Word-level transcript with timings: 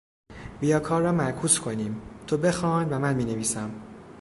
بیا 0.59 0.79
کار 0.79 1.01
را 1.01 1.11
معکوس 1.11 1.59
کنیم-- 1.59 2.01
تو 2.27 2.37
بخوان 2.37 2.89
و 2.89 2.99
من 2.99 3.13
مینویسم. 3.15 3.71